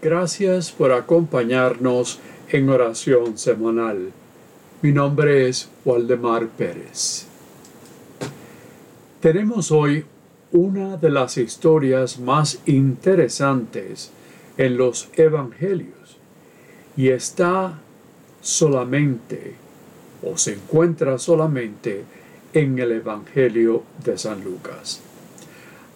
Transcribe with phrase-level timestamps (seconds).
[0.00, 4.12] Gracias por acompañarnos en oración semanal.
[4.80, 7.26] Mi nombre es Waldemar Pérez.
[9.20, 10.04] Tenemos hoy
[10.52, 14.12] una de las historias más interesantes
[14.56, 16.16] en los evangelios
[16.96, 17.80] y está
[18.40, 19.56] solamente
[20.22, 22.04] o se encuentra solamente
[22.52, 25.00] en el Evangelio de San Lucas.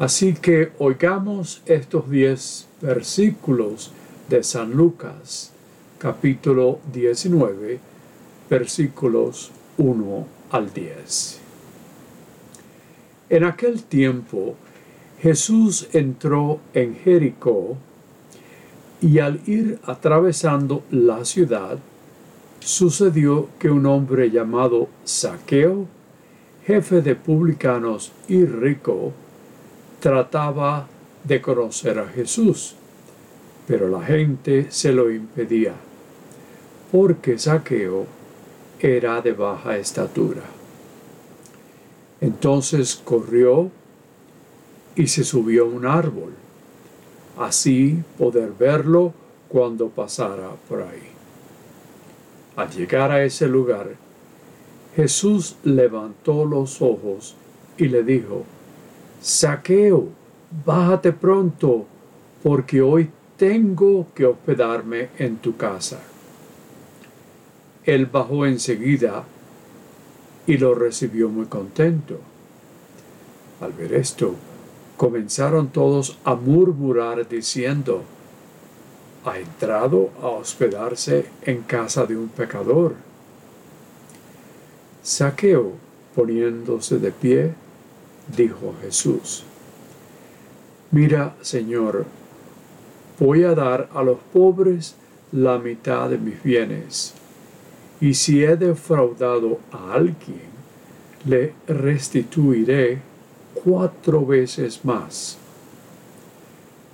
[0.01, 3.93] Así que oigamos estos diez versículos
[4.29, 5.53] de San Lucas,
[5.99, 7.79] capítulo 19,
[8.51, 11.41] versículos 1 al 10.
[13.31, 14.57] En aquel tiempo
[15.21, 17.77] Jesús entró en Jericó
[19.01, 21.79] y al ir atravesando la ciudad,
[22.59, 25.87] sucedió que un hombre llamado Saqueo,
[26.67, 29.13] jefe de publicanos y rico,
[30.01, 30.89] trataba
[31.25, 32.75] de conocer a Jesús,
[33.67, 35.75] pero la gente se lo impedía,
[36.91, 38.07] porque Saqueo
[38.81, 40.43] era de baja estatura.
[42.21, 43.71] Entonces corrió
[44.95, 46.33] y se subió a un árbol,
[47.39, 49.15] así poder verlo
[49.49, 51.11] cuando pasara por ahí.
[52.57, 53.91] Al llegar a ese lugar,
[54.95, 57.35] Jesús levantó los ojos
[57.79, 58.45] y le dijo,
[59.21, 60.09] Saqueo,
[60.65, 61.87] bájate pronto,
[62.43, 66.01] porque hoy tengo que hospedarme en tu casa.
[67.85, 69.25] Él bajó enseguida
[70.47, 72.21] y lo recibió muy contento.
[73.61, 74.35] Al ver esto,
[74.97, 78.03] comenzaron todos a murmurar diciendo,
[79.25, 82.95] ha entrado a hospedarse en casa de un pecador.
[85.03, 85.73] Saqueo,
[86.15, 87.55] poniéndose de pie,
[88.37, 89.45] dijo Jesús,
[90.93, 92.05] Mira, Señor,
[93.19, 94.95] voy a dar a los pobres
[95.33, 97.15] la mitad de mis bienes,
[97.99, 100.53] y si he defraudado a alguien,
[101.25, 102.99] le restituiré
[103.55, 105.39] cuatro veces más.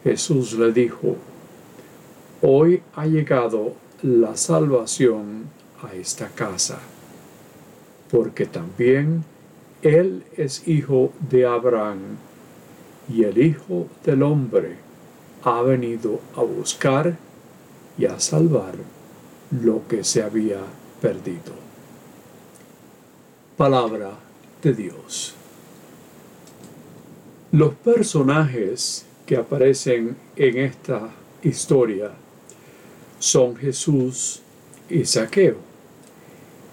[0.05, 1.17] Jesús le dijo,
[2.41, 3.73] Hoy ha llegado
[4.03, 5.47] la salvación
[5.83, 6.79] a esta casa,
[8.13, 9.25] porque también
[9.83, 12.28] él es hijo de Abraham
[13.09, 14.77] y el Hijo del Hombre
[15.45, 17.17] ha venido a buscar
[17.97, 18.75] y a salvar
[19.63, 20.61] lo que se había
[21.01, 21.53] perdido.
[23.57, 24.11] Palabra
[24.63, 25.35] de Dios.
[27.51, 31.09] Los personajes que aparecen en esta
[31.43, 32.11] historia
[33.19, 34.43] son Jesús
[34.89, 35.57] y Saqueo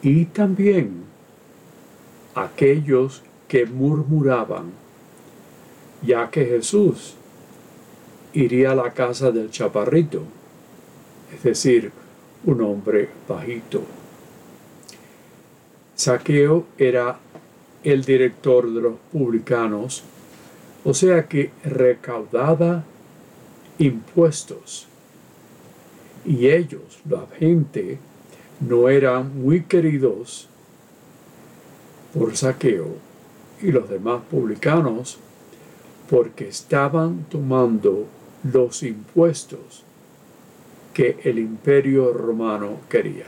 [0.02, 1.04] y también
[2.36, 4.72] aquellos que murmuraban,
[6.06, 7.16] ya que Jesús
[8.34, 10.24] iría a la casa del chaparrito,
[11.34, 11.92] es decir,
[12.46, 13.82] un hombre bajito.
[15.96, 17.18] Saqueo era
[17.84, 20.04] el director de los publicanos,
[20.84, 22.84] o sea que recaudaba
[23.78, 24.88] impuestos.
[26.26, 28.00] Y ellos, la gente,
[28.60, 30.48] no eran muy queridos
[32.14, 32.96] por saqueo
[33.62, 35.20] y los demás publicanos
[36.10, 38.06] porque estaban tomando
[38.44, 39.84] los impuestos
[40.94, 43.26] que el imperio romano quería,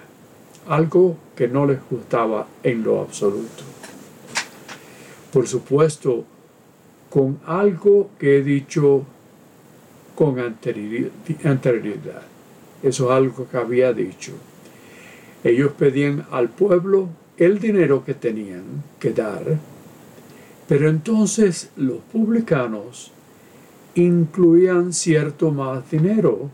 [0.67, 3.63] algo que no les gustaba en lo absoluto.
[5.33, 6.23] Por supuesto,
[7.09, 9.03] con algo que he dicho
[10.15, 12.21] con anterioridad,
[12.83, 14.33] eso es algo que había dicho.
[15.43, 19.57] Ellos pedían al pueblo el dinero que tenían que dar,
[20.67, 23.11] pero entonces los publicanos
[23.95, 26.49] incluían cierto más dinero.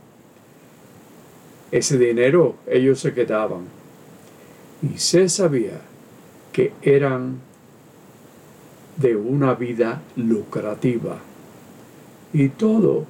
[1.71, 3.65] Ese dinero ellos se quedaban
[4.81, 5.81] y se sabía
[6.51, 7.39] que eran
[8.97, 11.17] de una vida lucrativa
[12.31, 13.05] y todo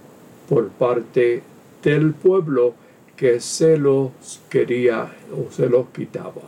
[0.48, 1.44] por parte
[1.84, 2.74] del pueblo
[3.18, 4.12] que se los
[4.50, 6.42] quería o se los quitaba.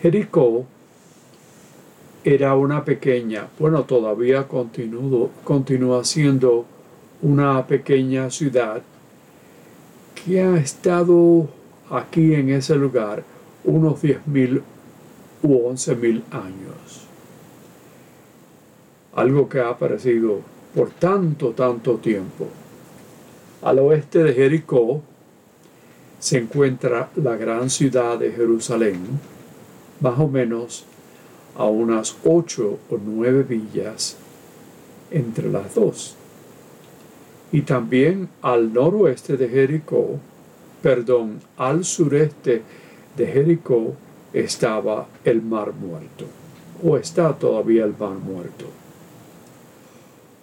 [0.00, 0.66] Jericó
[2.34, 6.66] era una pequeña, bueno, todavía continúa siendo
[7.22, 8.82] una pequeña ciudad
[10.14, 11.48] que ha estado
[11.88, 13.24] aquí en ese lugar
[13.64, 14.60] unos 10.000
[15.42, 17.06] u 11.000 años.
[19.14, 20.40] Algo que ha aparecido
[20.74, 22.46] por tanto, tanto tiempo.
[23.62, 25.00] Al oeste de Jericó
[26.18, 29.00] se encuentra la gran ciudad de Jerusalén,
[30.00, 30.84] más o menos
[31.58, 34.16] a unas ocho o nueve villas
[35.10, 36.16] entre las dos.
[37.50, 40.18] y también al noroeste de Jericó,
[40.82, 42.62] perdón, al sureste
[43.16, 43.94] de Jericó
[44.32, 46.26] estaba el mar muerto,
[46.84, 48.66] o está todavía el mar muerto.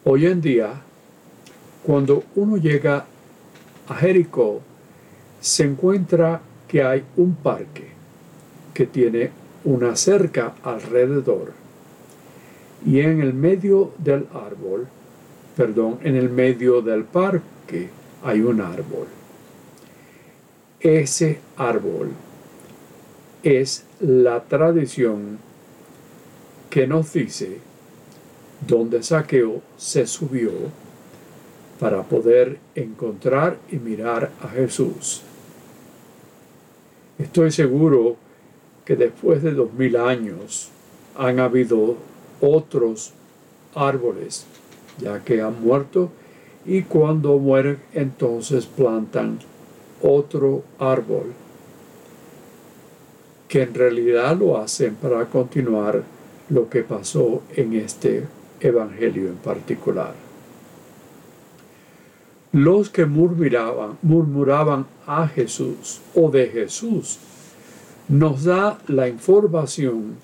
[0.03, 0.81] Hoy en día,
[1.85, 3.05] cuando uno llega
[3.87, 4.61] a Jericó,
[5.39, 7.89] se encuentra que hay un parque
[8.73, 9.29] que tiene
[9.65, 11.51] una cerca alrededor
[12.85, 14.87] y en el medio del árbol,
[15.57, 17.89] perdón, en el medio del parque
[18.23, 19.07] hay un árbol.
[20.79, 22.11] Ese árbol
[23.41, 25.39] es la tradición
[26.69, 27.59] que nos dice
[28.67, 30.51] donde Saqueo se subió
[31.79, 35.23] para poder encontrar y mirar a Jesús.
[37.17, 38.17] Estoy seguro
[38.85, 40.69] que después de dos mil años
[41.17, 41.95] han habido
[42.39, 43.13] otros
[43.73, 44.45] árboles,
[44.99, 46.09] ya que han muerto,
[46.65, 49.39] y cuando mueren entonces plantan
[50.01, 51.33] otro árbol,
[53.47, 56.03] que en realidad lo hacen para continuar
[56.49, 58.23] lo que pasó en este
[58.59, 60.13] evangelio en particular.
[62.51, 67.19] Los que murmuraban, murmuraban a Jesús o de Jesús
[68.07, 70.15] nos da la información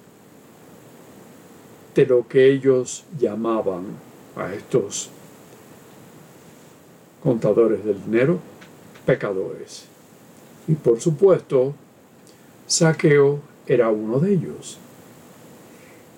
[1.95, 3.85] de lo que ellos llamaban
[4.35, 5.09] a estos
[7.23, 8.39] contadores del dinero
[9.05, 9.85] pecadores.
[10.67, 11.73] Y por supuesto,
[12.67, 14.77] Saqueo era uno de ellos.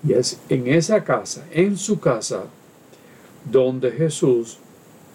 [0.05, 2.43] Y es en esa casa, en su casa,
[3.49, 4.59] donde Jesús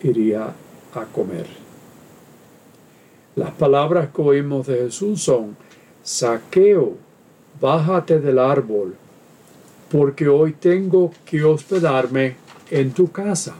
[0.03, 0.55] iría
[0.95, 1.47] a comer.
[3.37, 5.57] Las palabras que oímos de Jesús son,
[6.09, 6.97] Saqueo,
[7.61, 8.95] bájate del árbol,
[9.91, 12.37] porque hoy tengo que hospedarme
[12.71, 13.55] en tu casa.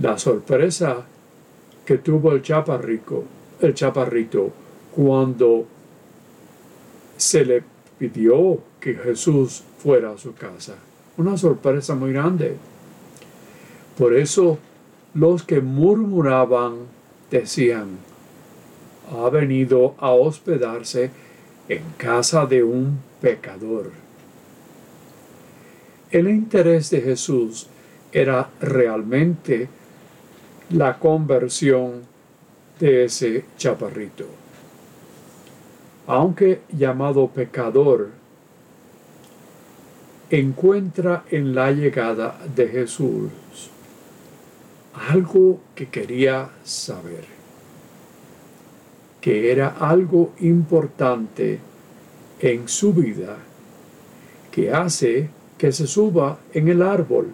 [0.00, 1.04] La sorpresa
[1.86, 3.22] que tuvo el chaparrico,
[3.60, 4.50] el chaparrito,
[4.90, 5.66] cuando
[7.16, 7.62] se le
[7.96, 10.74] pidió que Jesús fuera a su casa.
[11.16, 12.56] Una sorpresa muy grande.
[13.96, 14.58] Por eso
[15.14, 16.74] los que murmuraban
[17.30, 17.98] decían,
[19.10, 21.10] ha venido a hospedarse
[21.68, 23.92] en casa de un pecador.
[26.10, 27.66] El interés de Jesús
[28.12, 29.68] era realmente
[30.70, 32.02] la conversión
[32.80, 34.26] de ese chaparrito.
[36.06, 38.08] Aunque llamado pecador,
[40.30, 43.30] encuentra en la llegada de Jesús
[45.10, 47.37] algo que quería saber,
[49.28, 51.58] que era algo importante
[52.40, 53.36] en su vida
[54.50, 55.28] que hace
[55.58, 57.26] que se suba en el árbol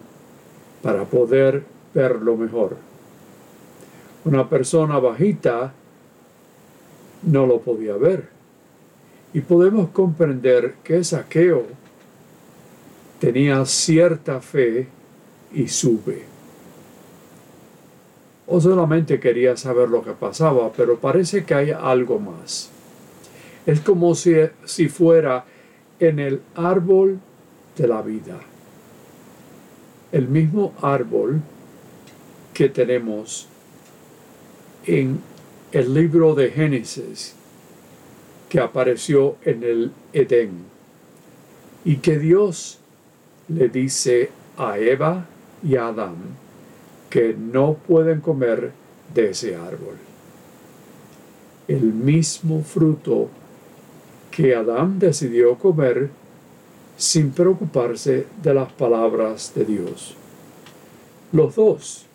[0.83, 1.63] para poder
[1.93, 2.75] verlo mejor.
[4.25, 5.71] Una persona bajita
[7.23, 8.27] no lo podía ver.
[9.33, 11.63] Y podemos comprender que Saqueo
[13.21, 14.89] tenía cierta fe
[15.53, 16.34] y sube.
[18.47, 22.69] O solamente quería saber lo que pasaba, pero parece que hay algo más.
[23.65, 25.45] Es como si, si fuera
[25.99, 27.19] en el árbol
[27.75, 28.39] de la vida.
[30.11, 31.41] El mismo árbol
[32.53, 33.47] que tenemos
[34.85, 35.19] en
[35.71, 37.33] el libro de Génesis
[38.47, 40.51] que apareció en el Edén
[41.83, 42.79] y que Dios
[43.49, 45.25] le dice a Eva
[45.63, 46.44] y a Adán
[47.15, 48.73] que no pueden comer
[49.13, 49.95] de ese árbol.
[51.65, 53.29] El mismo fruto
[54.29, 56.09] que Adán decidió comer
[56.97, 60.13] sin preocuparse de las palabras de Dios.
[61.31, 62.05] Los dos,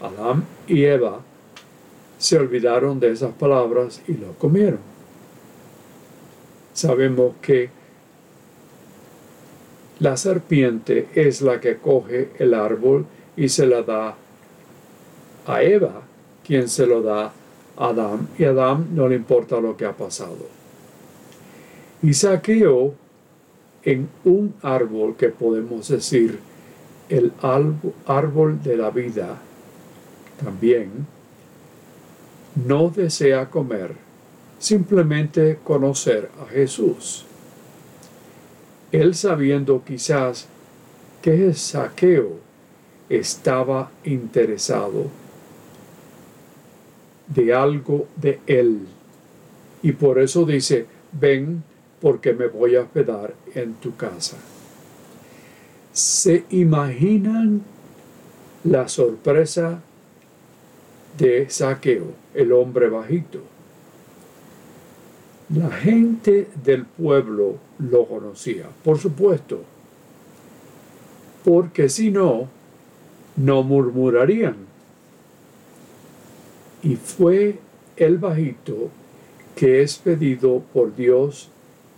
[0.00, 1.20] Adán y Eva,
[2.16, 4.80] se olvidaron de esas palabras y lo comieron.
[6.72, 7.68] Sabemos que
[9.98, 13.04] la serpiente es la que coge el árbol
[13.38, 14.16] y se la da
[15.46, 16.02] a Eva,
[16.44, 17.32] quien se lo da
[17.76, 20.48] a Adán, y a Adán no le importa lo que ha pasado.
[22.02, 22.94] Y saqueó
[23.84, 26.40] en un árbol que podemos decir
[27.08, 27.32] el
[28.06, 29.38] árbol de la vida,
[30.42, 31.06] también
[32.66, 33.94] no desea comer,
[34.58, 37.24] simplemente conocer a Jesús.
[38.90, 40.48] Él sabiendo quizás
[41.22, 42.47] que Saqueo
[43.08, 45.06] estaba interesado
[47.26, 48.80] de algo de él.
[49.82, 51.62] Y por eso dice, ven
[52.00, 54.36] porque me voy a hospedar en tu casa.
[55.92, 57.62] ¿Se imaginan
[58.64, 59.80] la sorpresa
[61.16, 63.40] de Saqueo, el hombre bajito.
[65.54, 69.62] La gente del pueblo lo conocía, por supuesto,
[71.44, 72.48] porque si no,
[73.38, 74.56] no murmurarían.
[76.82, 77.58] Y fue
[77.96, 78.90] el bajito
[79.56, 81.48] que es pedido por Dios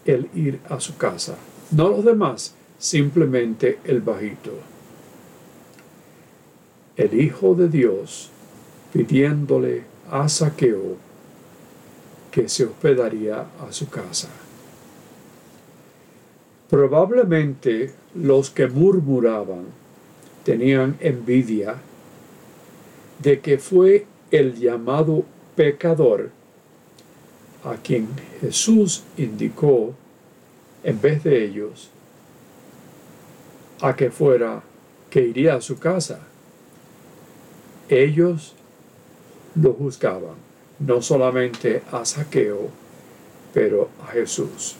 [0.04, 1.36] el ir a su casa.
[1.70, 4.52] No los demás, simplemente el bajito.
[6.96, 8.30] El Hijo de Dios
[8.92, 10.96] pidiéndole a Saqueo
[12.30, 14.28] que se hospedaría a su casa.
[16.68, 19.79] Probablemente los que murmuraban
[20.50, 21.76] tenían envidia
[23.20, 26.30] de que fue el llamado pecador
[27.62, 28.08] a quien
[28.40, 29.94] Jesús indicó
[30.82, 31.88] en vez de ellos
[33.80, 34.60] a que fuera
[35.08, 36.18] que iría a su casa.
[37.88, 38.56] Ellos
[39.54, 40.34] lo juzgaban,
[40.80, 42.70] no solamente a Saqueo,
[43.54, 44.74] pero a Jesús.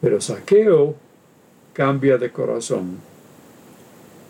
[0.00, 0.94] Pero Saqueo
[1.72, 3.13] cambia de corazón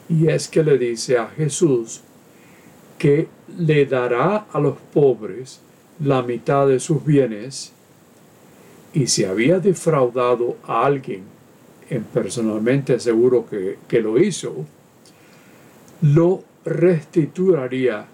[0.09, 2.03] y es que le dice a Jesús
[2.99, 5.61] que le dará a los pobres
[6.01, 7.73] la mitad de sus bienes
[8.93, 11.25] y si había defraudado a alguien,
[11.91, 14.65] en personalmente seguro que, que lo hizo,
[16.01, 18.07] lo restituiría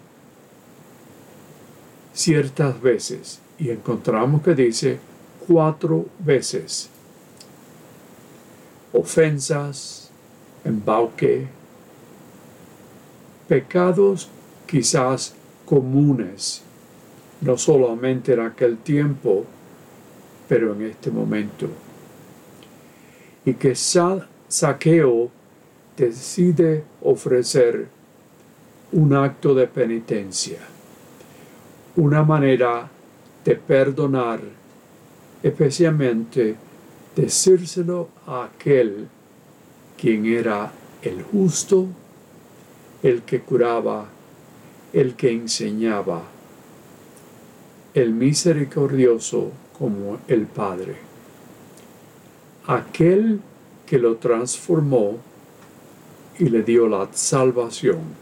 [2.14, 3.40] ciertas veces.
[3.59, 4.99] Y encontramos que dice
[5.47, 6.88] cuatro veces.
[8.92, 10.11] Ofensas,
[10.64, 11.47] embauque,
[13.50, 14.28] pecados
[14.64, 15.35] quizás
[15.66, 16.62] comunes,
[17.40, 19.45] no solamente en aquel tiempo,
[20.49, 21.66] pero en este momento.
[23.45, 25.30] Y que Saqueo
[25.97, 27.88] decide ofrecer
[28.92, 30.61] un acto de penitencia,
[31.97, 32.88] una manera
[33.45, 34.38] de perdonar,
[35.42, 36.54] especialmente
[37.16, 39.09] decírselo a aquel
[39.99, 40.71] quien era
[41.02, 41.88] el justo,
[43.02, 44.07] el que curaba,
[44.92, 46.23] el que enseñaba,
[47.95, 50.97] el misericordioso como el Padre,
[52.66, 53.40] aquel
[53.87, 55.19] que lo transformó
[56.38, 58.21] y le dio la salvación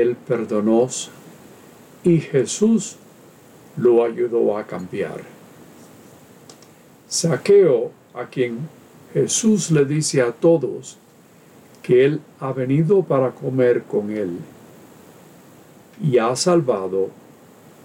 [0.00, 0.88] él perdonó
[2.02, 2.96] y Jesús
[3.76, 5.22] lo ayudó a cambiar.
[7.08, 8.68] Saqueo, a quien
[9.12, 10.98] Jesús le dice a todos
[11.84, 14.38] que Él ha venido para comer con Él
[16.02, 17.10] y ha salvado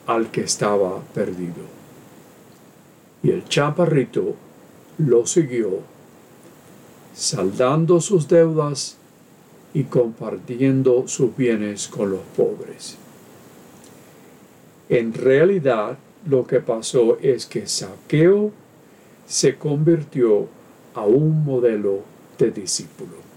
[0.08, 1.68] al que estaba perdido.
[3.22, 4.36] Y el chaparrito
[4.98, 5.82] lo siguió,
[7.14, 8.96] saldando sus deudas
[9.74, 12.98] y compartiendo sus bienes con los pobres.
[14.88, 18.52] En realidad, lo que pasó es que Saqueo
[19.28, 20.48] se convirtió
[20.96, 22.00] a un modelo
[22.38, 23.29] de discípulo.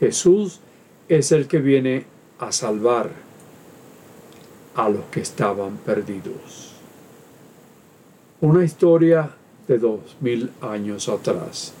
[0.00, 0.60] Jesús
[1.08, 2.04] es el que viene
[2.38, 3.10] a salvar
[4.74, 6.74] a los que estaban perdidos.
[8.40, 9.30] Una historia
[9.66, 11.74] de dos mil años atrás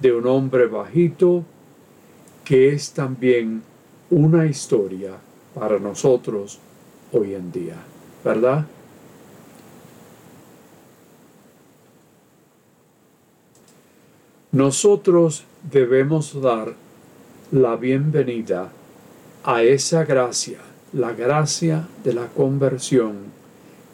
[0.00, 1.44] de un hombre bajito
[2.44, 3.62] que es también
[4.10, 5.12] una historia
[5.54, 6.58] para nosotros
[7.12, 7.76] hoy en día,
[8.24, 8.66] ¿verdad?
[14.52, 16.74] Nosotros debemos dar
[17.50, 18.70] la bienvenida
[19.42, 20.58] a esa gracia,
[20.92, 23.16] la gracia de la conversión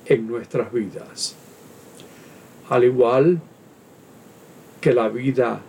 [0.07, 1.37] en nuestras vidas.
[2.69, 3.41] Al igual
[4.81, 5.61] que la vida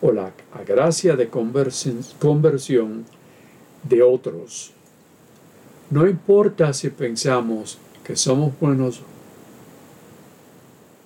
[0.00, 0.32] o la
[0.66, 3.04] gracia de conversión
[3.82, 4.72] de otros.
[5.90, 9.02] No importa si pensamos que somos buenos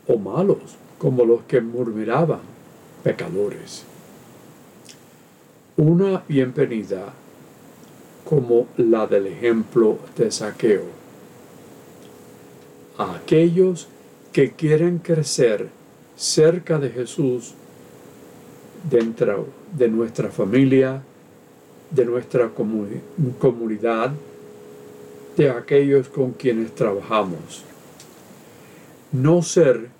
[0.06, 2.40] o malos, como los que murmuraban,
[3.02, 3.87] pecadores.
[5.80, 7.14] Una bienvenida
[8.24, 10.82] como la del ejemplo de saqueo.
[12.96, 13.86] A aquellos
[14.32, 15.68] que quieren crecer
[16.16, 17.54] cerca de Jesús
[18.90, 21.00] dentro de nuestra familia,
[21.92, 24.10] de nuestra comunidad,
[25.36, 27.62] de aquellos con quienes trabajamos.
[29.12, 29.90] No ser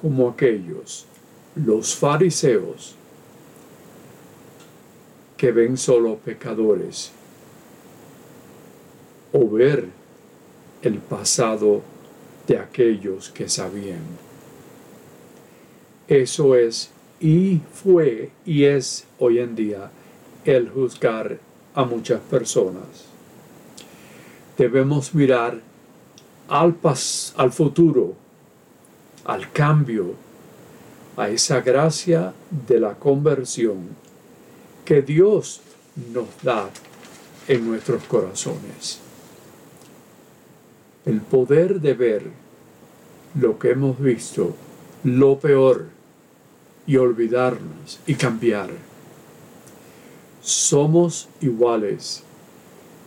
[0.00, 1.06] como aquellos,
[1.56, 2.94] los fariseos,
[5.42, 7.10] que ven solo pecadores,
[9.32, 9.88] o ver
[10.82, 11.82] el pasado
[12.46, 14.04] de aquellos que sabían.
[16.06, 19.90] Eso es y fue y es hoy en día
[20.44, 21.40] el juzgar
[21.74, 23.06] a muchas personas.
[24.56, 25.58] Debemos mirar
[26.46, 28.14] al, pas, al futuro,
[29.24, 30.14] al cambio,
[31.16, 32.32] a esa gracia
[32.68, 34.11] de la conversión
[34.84, 35.60] que Dios
[36.12, 36.70] nos da
[37.48, 39.00] en nuestros corazones.
[41.04, 42.22] El poder de ver
[43.34, 44.54] lo que hemos visto,
[45.04, 45.86] lo peor,
[46.86, 48.70] y olvidarnos y cambiar.
[50.40, 52.22] Somos iguales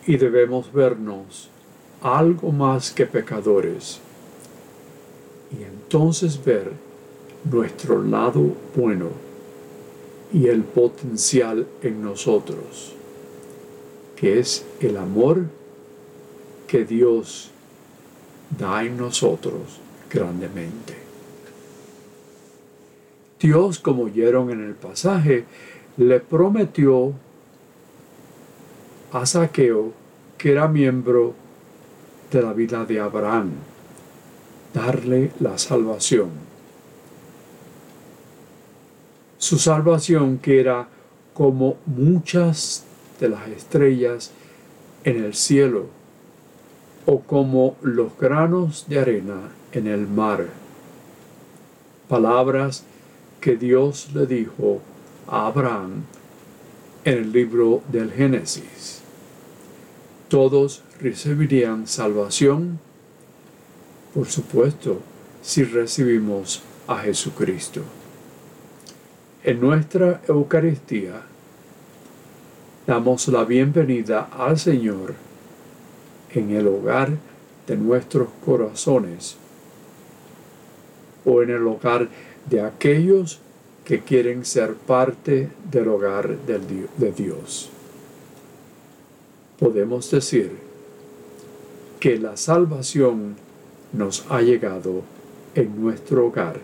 [0.08, 1.50] y debemos vernos
[2.01, 4.00] algo más que pecadores
[5.51, 6.72] y entonces ver
[7.44, 9.25] nuestro lado bueno
[10.35, 12.93] y el potencial en nosotros,
[14.17, 15.45] que es el amor
[16.67, 17.51] que Dios
[18.59, 19.79] da en nosotros
[20.11, 20.93] grandemente.
[23.39, 25.45] Dios, como oyeron en el pasaje,
[25.95, 27.13] le prometió
[29.13, 29.93] a Saqueo,
[30.37, 31.33] que era miembro
[32.29, 33.51] de la vida de Abraham,
[34.73, 36.54] darle la salvación.
[39.37, 40.87] Su salvación que era
[41.33, 42.85] como muchas
[43.19, 44.31] de las estrellas
[45.03, 45.87] en el cielo
[47.05, 50.47] o como los granos de arena en el mar.
[52.07, 52.83] Palabras
[53.41, 54.81] que Dios le dijo
[55.27, 56.03] a Abraham
[57.03, 59.01] en el libro del Génesis.
[60.29, 62.79] Todos recibirían salvación,
[64.13, 65.01] por supuesto,
[65.43, 67.81] si recibimos a Jesucristo.
[69.45, 71.21] En nuestra Eucaristía
[72.87, 75.13] damos la bienvenida al Señor
[76.33, 77.11] en el hogar
[77.67, 79.37] de nuestros corazones
[81.25, 82.09] o en el hogar
[82.49, 83.39] de aquellos
[83.83, 87.69] que quieren ser parte del hogar de Dios.
[89.59, 90.53] Podemos decir
[92.00, 93.35] que la salvación
[93.93, 95.03] nos ha llegado
[95.53, 96.59] en nuestro hogar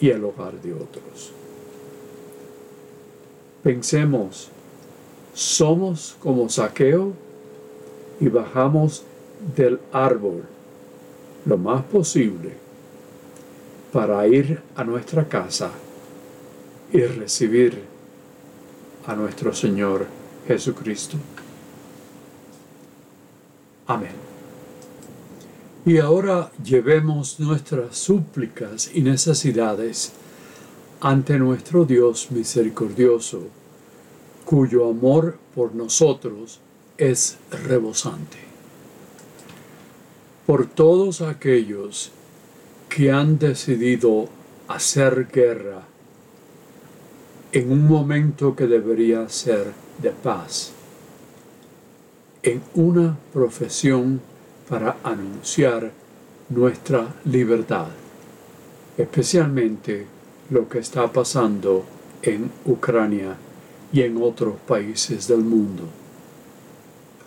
[0.00, 1.37] y el hogar de otros.
[3.62, 4.50] Pensemos,
[5.34, 7.12] somos como saqueo
[8.20, 9.02] y bajamos
[9.56, 10.44] del árbol
[11.44, 12.52] lo más posible
[13.92, 15.70] para ir a nuestra casa
[16.92, 17.82] y recibir
[19.06, 20.06] a nuestro Señor
[20.46, 21.16] Jesucristo.
[23.86, 24.12] Amén.
[25.86, 30.12] Y ahora llevemos nuestras súplicas y necesidades
[31.00, 33.42] ante nuestro Dios misericordioso,
[34.44, 36.60] cuyo amor por nosotros
[36.96, 38.38] es rebosante.
[40.46, 42.10] Por todos aquellos
[42.88, 44.28] que han decidido
[44.66, 45.82] hacer guerra
[47.52, 50.72] en un momento que debería ser de paz,
[52.42, 54.20] en una profesión
[54.68, 55.92] para anunciar
[56.48, 57.88] nuestra libertad,
[58.96, 60.17] especialmente
[60.50, 61.84] lo que está pasando
[62.22, 63.36] en Ucrania
[63.92, 65.84] y en otros países del mundo.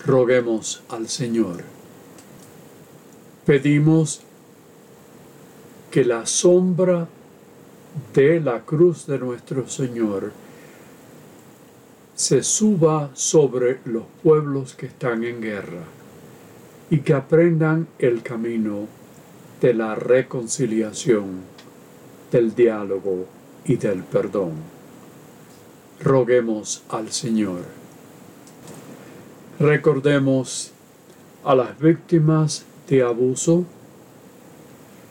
[0.06, 1.64] Roguemos al Señor.
[3.46, 4.22] Pedimos
[5.92, 7.08] que la sombra
[8.14, 10.32] de la cruz de nuestro Señor
[12.16, 15.84] se suba sobre los pueblos que están en guerra
[16.90, 18.88] y que aprendan el camino
[19.60, 21.42] de la reconciliación,
[22.32, 23.26] del diálogo
[23.66, 24.54] y del perdón.
[26.00, 27.60] Roguemos al Señor.
[29.60, 30.72] Recordemos
[31.44, 33.66] a las víctimas de abuso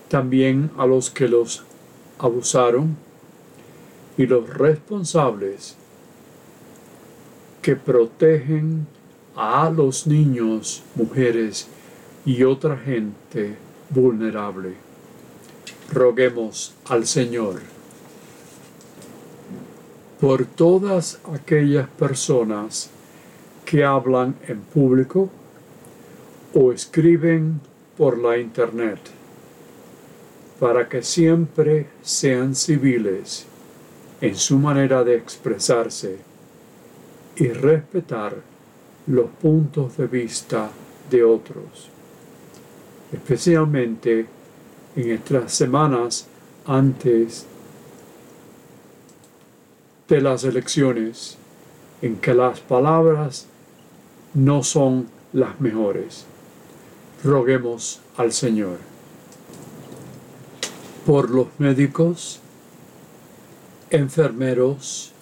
[0.09, 1.62] también a los que los
[2.18, 2.96] abusaron
[4.18, 5.76] y los responsables
[7.62, 8.87] que protegen
[9.37, 11.68] a los niños, mujeres
[12.26, 13.56] y otra gente
[13.88, 14.89] vulnerable.
[15.92, 17.61] Roguemos al Señor.
[20.20, 22.90] Por todas aquellas personas
[23.64, 25.31] que hablan en público
[26.55, 27.61] o escriben
[27.96, 29.00] por la internet
[30.61, 33.46] para que siempre sean civiles
[34.20, 36.18] en su manera de expresarse
[37.37, 38.37] y respetar
[39.07, 40.70] los puntos de vista
[41.11, 41.88] de otros,
[43.12, 44.26] especialmente
[44.96, 46.26] en estas semanas
[46.66, 47.46] antes
[50.09, 51.37] de las elecciones,
[52.03, 53.46] en que las palabras
[54.35, 56.24] no son las mejores.
[57.22, 58.79] Roguemos al Señor
[61.07, 62.40] por los médicos
[63.90, 65.12] enfermeros,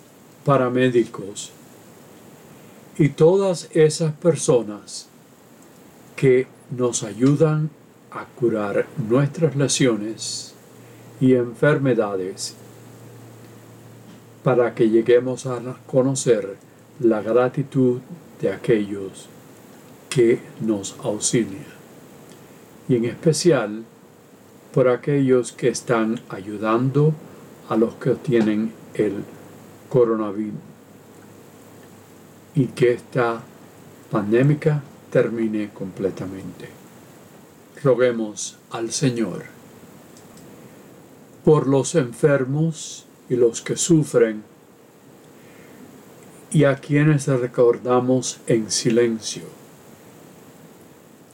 [0.44, 1.50] paramédicos
[2.98, 5.06] y todas esas personas
[6.16, 7.70] que nos ayudan
[8.10, 10.54] a curar nuestras lesiones
[11.20, 12.54] y enfermedades
[14.42, 16.56] para que lleguemos a conocer
[17.00, 18.00] la gratitud
[18.40, 19.28] de aquellos
[20.08, 21.78] que nos auxilian
[22.88, 23.84] y en especial
[24.72, 27.12] por aquellos que están ayudando
[27.68, 29.24] a los que tienen el
[29.88, 30.60] coronavirus
[32.54, 33.40] y que esta
[34.10, 36.77] pandémica termine completamente.
[37.82, 39.44] Roguemos al Señor
[41.44, 44.42] por los enfermos y los que sufren
[46.50, 49.44] y a quienes recordamos en silencio,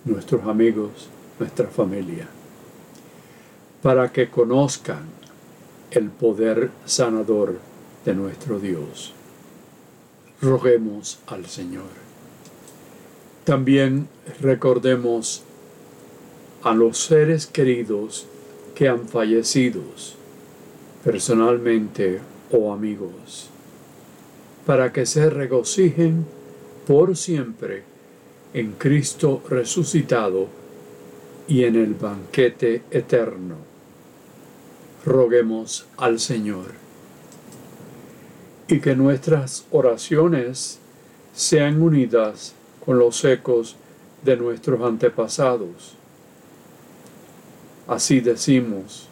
[0.04, 2.28] nuestros amigos, nuestra familia,
[3.82, 5.04] para que conozcan
[5.90, 7.58] el poder sanador
[8.04, 9.14] de nuestro Dios.
[10.42, 12.04] Roguemos al Señor.
[13.44, 14.08] También
[14.40, 15.42] recordemos
[16.64, 18.26] a los seres queridos
[18.74, 19.82] que han fallecido,
[21.04, 23.50] personalmente o amigos,
[24.64, 26.24] para que se regocijen
[26.86, 27.82] por siempre
[28.54, 30.48] en Cristo resucitado
[31.46, 33.56] y en el banquete eterno.
[35.04, 36.72] Roguemos al Señor.
[38.68, 40.78] Y que nuestras oraciones
[41.34, 43.76] sean unidas con los ecos
[44.22, 45.96] de nuestros antepasados.
[47.86, 49.08] Así decimos,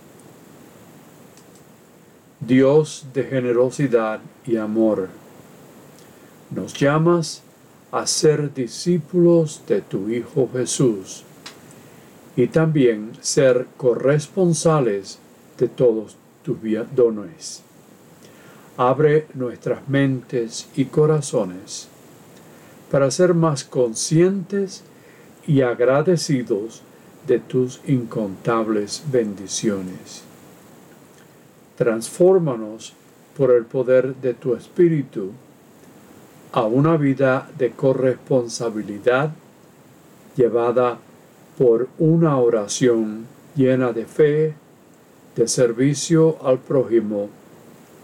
[2.41, 5.09] Dios de generosidad y amor,
[6.51, 7.43] nos llamas
[7.91, 11.25] a ser discípulos de tu Hijo Jesús
[12.35, 15.19] y también ser corresponsales
[15.59, 16.57] de todos tus
[16.95, 17.63] dones.
[18.79, 21.89] Abre nuestras mentes y corazones
[22.91, 24.83] para ser más conscientes
[25.47, 26.83] y agradecidos
[27.27, 30.23] de tus incontables bendiciones.
[31.77, 32.95] Transfórmanos
[33.37, 35.31] por el poder de tu Espíritu
[36.53, 39.31] a una vida de corresponsabilidad
[40.37, 40.99] llevada
[41.57, 44.55] por una oración llena de fe,
[45.37, 47.29] de servicio al prójimo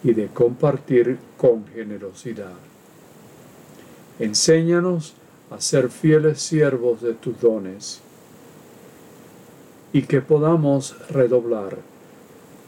[0.03, 2.55] y de compartir con generosidad.
[4.19, 5.15] Enséñanos
[5.51, 8.01] a ser fieles siervos de tus dones
[9.92, 11.79] y que podamos redoblar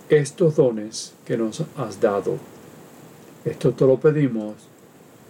[0.09, 2.37] estos dones que nos has dado.
[3.45, 4.55] Esto te lo pedimos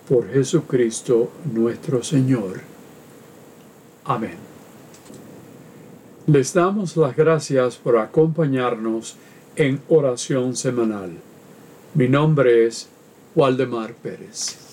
[0.09, 2.61] por Jesucristo nuestro Señor.
[4.05, 4.37] Amén.
[6.26, 9.16] Les damos las gracias por acompañarnos
[9.57, 11.11] en oración semanal.
[11.94, 12.88] Mi nombre es
[13.35, 14.70] Waldemar Pérez.